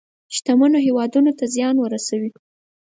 [0.35, 2.29] شتمن هېوادونه زيان ورسوي.